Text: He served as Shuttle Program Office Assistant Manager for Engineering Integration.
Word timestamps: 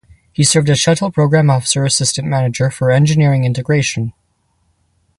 He 0.33 0.43
served 0.43 0.67
as 0.71 0.79
Shuttle 0.79 1.11
Program 1.11 1.51
Office 1.51 1.75
Assistant 1.75 2.27
Manager 2.27 2.71
for 2.71 2.89
Engineering 2.89 3.43
Integration. 3.45 4.13